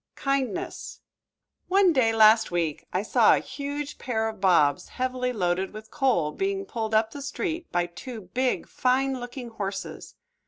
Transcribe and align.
"_KINDNESS 0.15 1.01
One 1.67 1.93
day 1.93 2.11
last 2.11 2.49
week 2.49 2.87
I 2.91 3.03
saw 3.03 3.35
a 3.35 3.39
huge 3.39 3.99
pair 3.99 4.27
of 4.29 4.41
bobs, 4.41 4.87
heavily 4.89 5.31
loaded 5.31 5.73
with 5.75 5.91
coal, 5.91 6.31
being 6.31 6.65
pulled 6.65 6.95
up 6.95 7.11
the 7.11 7.21
street 7.21 7.71
by 7.71 7.85
two 7.85 8.21
big, 8.21 8.67
fine 8.67 9.19
looking 9.19 9.49
horses. 9.49 10.15